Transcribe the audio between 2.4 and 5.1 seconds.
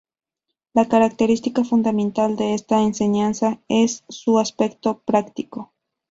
esta enseñanza es su aspecto